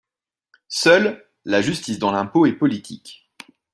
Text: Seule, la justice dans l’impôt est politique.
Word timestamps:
Seule, 0.67 1.23
la 1.45 1.61
justice 1.61 1.99
dans 1.99 2.11
l’impôt 2.11 2.47
est 2.47 2.53
politique. 2.53 3.29